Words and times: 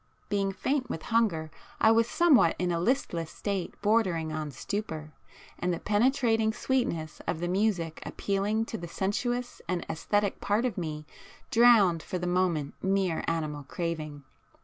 Being 0.29 0.51
faint 0.51 0.89
with 0.89 1.03
hunger 1.13 1.51
I 1.79 1.91
was 1.91 2.09
somewhat 2.09 2.55
in 2.57 2.71
a 2.71 2.79
listless 2.79 3.29
state 3.29 3.79
bordering 3.83 4.33
on 4.33 4.49
stupor,—and 4.49 5.71
the 5.71 5.79
penetrating 5.79 6.53
sweetness 6.53 7.21
of 7.27 7.39
the 7.39 7.47
music 7.47 8.01
appealing 8.03 8.65
to 8.65 8.79
the 8.79 8.87
sensuous 8.87 9.61
and 9.69 9.87
æsthetic 9.87 10.39
part 10.41 10.65
of 10.65 10.75
me, 10.75 11.05
drowned 11.51 12.01
for 12.01 12.17
the 12.17 12.25
moment 12.25 12.73
mere 12.81 13.23
animal 13.27 13.61
craving. 13.65 14.23